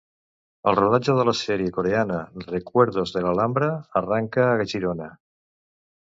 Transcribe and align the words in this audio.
El 0.69 0.77
rodatge 0.77 1.13
de 1.19 1.25
la 1.29 1.35
sèrie 1.39 1.73
coreana 1.75 2.17
'Recuerdos 2.47 3.15
de 3.19 3.25
la 3.27 3.31
Alhambra'arrenca 3.35 4.49
a 4.57 4.67
Girona. 4.75 5.13